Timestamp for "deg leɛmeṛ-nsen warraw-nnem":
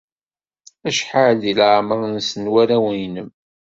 1.41-3.29